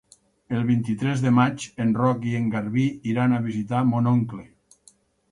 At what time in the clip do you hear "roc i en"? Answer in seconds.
1.99-2.47